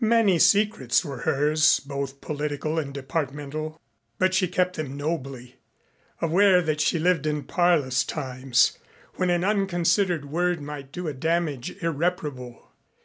Many 0.00 0.40
secrets 0.40 1.04
were 1.04 1.18
hers, 1.18 1.78
both 1.78 2.20
political 2.20 2.76
and 2.76 2.92
departmental, 2.92 3.80
but 4.18 4.34
she 4.34 4.48
kept 4.48 4.74
them 4.74 4.96
nobly, 4.96 5.60
aware 6.20 6.60
that 6.60 6.80
she 6.80 6.98
lived 6.98 7.24
in 7.24 7.44
parlous 7.44 8.02
times, 8.02 8.78
when 9.14 9.30
an 9.30 9.44
unconsidered 9.44 10.24
word 10.24 10.60
might 10.60 10.90
do 10.90 11.06
a 11.06 11.12
damage 11.14 11.80
irreparable. 11.80 12.72